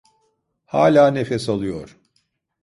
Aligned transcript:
Hâlâ 0.65 1.11
nefes 1.11 1.49
alıyor. 1.49 1.99